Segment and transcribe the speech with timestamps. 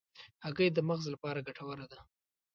[0.45, 1.99] هګۍ د مغز لپاره ګټوره ده.